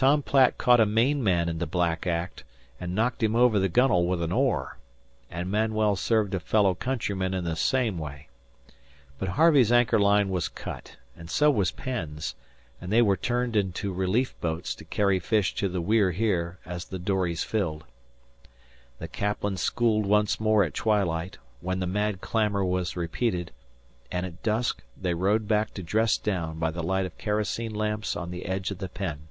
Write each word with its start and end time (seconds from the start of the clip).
Tom 0.00 0.22
Platt 0.22 0.56
caught 0.56 0.80
a 0.80 0.86
Maine 0.86 1.22
man 1.22 1.46
in 1.50 1.58
the 1.58 1.66
black 1.66 2.06
act 2.06 2.42
and 2.80 2.94
knocked 2.94 3.22
him 3.22 3.36
over 3.36 3.58
the 3.58 3.68
gunwale 3.68 4.06
with 4.06 4.22
an 4.22 4.32
oar, 4.32 4.78
and 5.30 5.50
Manuel 5.50 5.94
served 5.94 6.32
a 6.34 6.40
fellow 6.40 6.74
countryman 6.74 7.34
in 7.34 7.44
the 7.44 7.54
same 7.54 7.98
way. 7.98 8.28
But 9.18 9.28
Harvey's 9.28 9.70
anchor 9.70 9.98
line 9.98 10.30
was 10.30 10.48
cut, 10.48 10.96
and 11.14 11.28
so 11.28 11.50
was 11.50 11.70
Penn's, 11.70 12.34
and 12.80 12.90
they 12.90 13.02
were 13.02 13.14
turned 13.18 13.54
into 13.56 13.92
relief 13.92 14.34
boats 14.40 14.74
to 14.76 14.86
carry 14.86 15.18
fish 15.20 15.54
to 15.56 15.68
the 15.68 15.82
We're 15.82 16.12
Here 16.12 16.56
as 16.64 16.86
the 16.86 16.98
dories 16.98 17.44
filled. 17.44 17.84
The 19.00 19.06
caplin 19.08 19.58
schooled 19.58 20.06
once 20.06 20.40
more 20.40 20.64
at 20.64 20.72
twilight, 20.72 21.36
when 21.60 21.78
the 21.78 21.86
mad 21.86 22.22
clamour 22.22 22.64
was 22.64 22.96
repeated; 22.96 23.50
and 24.10 24.24
at 24.24 24.42
dusk 24.42 24.82
they 24.96 25.12
rowed 25.12 25.46
back 25.46 25.74
to 25.74 25.82
dress 25.82 26.16
down 26.16 26.58
by 26.58 26.70
the 26.70 26.82
light 26.82 27.04
of 27.04 27.18
kerosene 27.18 27.74
lamps 27.74 28.16
on 28.16 28.30
the 28.30 28.46
edge 28.46 28.70
of 28.70 28.78
the 28.78 28.88
pen. 28.88 29.26